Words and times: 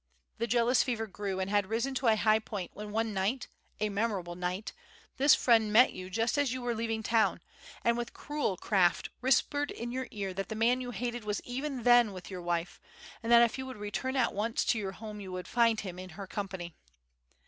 The 0.39 0.47
jealous 0.47 0.81
fever 0.81 1.05
grew 1.05 1.39
and 1.39 1.47
had 1.47 1.67
risen 1.67 1.93
to 1.93 2.07
a 2.07 2.15
high 2.15 2.39
point 2.39 2.71
when 2.73 2.91
one 2.91 3.13
night 3.13 3.47
a 3.79 3.89
memorable 3.89 4.33
night 4.33 4.73
this 5.17 5.35
friend 5.35 5.71
met 5.71 5.93
you 5.93 6.09
just 6.09 6.39
as 6.39 6.51
you 6.51 6.63
were 6.63 6.73
leaving 6.73 7.03
town, 7.03 7.39
and 7.83 7.95
with 7.95 8.11
cruel 8.11 8.57
craft 8.57 9.09
whispered 9.19 9.69
in 9.69 9.91
your 9.91 10.07
ear 10.09 10.33
that 10.33 10.49
the 10.49 10.55
man 10.55 10.81
you 10.81 10.89
hated 10.89 11.23
was 11.23 11.39
even 11.41 11.83
then 11.83 12.13
with 12.13 12.31
your 12.31 12.41
wife 12.41 12.79
and 13.21 13.31
that 13.31 13.43
if 13.43 13.59
you 13.59 13.65
would 13.67 13.77
return 13.77 14.15
at 14.15 14.33
once 14.33 14.65
to 14.65 14.79
your 14.79 14.93
home 14.93 15.19
you 15.19 15.31
would 15.31 15.47
find 15.47 15.81
him 15.81 15.99
in 15.99 16.09
her 16.17 16.25
company. 16.25 16.73